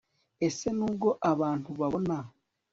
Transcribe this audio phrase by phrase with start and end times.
[0.47, 2.17] Ese nubwo abantu babona